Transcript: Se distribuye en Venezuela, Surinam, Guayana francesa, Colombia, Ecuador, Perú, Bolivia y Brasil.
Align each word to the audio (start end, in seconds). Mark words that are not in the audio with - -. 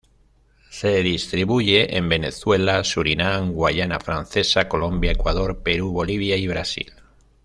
Se 0.71 1.03
distribuye 1.03 1.95
en 1.95 2.09
Venezuela, 2.09 2.83
Surinam, 2.83 3.51
Guayana 3.51 3.99
francesa, 3.99 4.67
Colombia, 4.67 5.11
Ecuador, 5.11 5.61
Perú, 5.61 5.91
Bolivia 5.91 6.35
y 6.37 6.47
Brasil. 6.47 6.91